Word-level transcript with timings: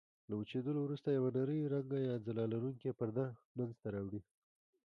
له 0.29 0.33
وچېدلو 0.39 0.79
وروسته 0.83 1.07
یوه 1.17 1.29
نرۍ 1.35 1.59
رنګه 1.73 1.97
یا 2.07 2.15
ځلا 2.25 2.45
لرونکې 2.53 2.95
پرده 2.99 3.25
منځته 3.57 3.87
راوړي. 3.95 4.21